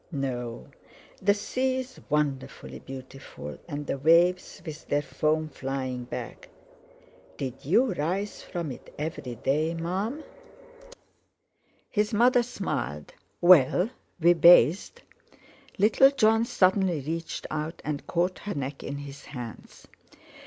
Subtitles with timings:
[0.11, 0.67] no.
[1.21, 6.49] The sea is wonderfully beautiful, and the waves, with their foam flying back."
[7.37, 10.23] "Did you rise from it every day, Mum?"
[11.91, 13.13] His mother smiled.
[13.41, 15.03] "Well, we bathed."
[15.77, 19.85] Little Jon suddenly reached out and caught her neck in his hands.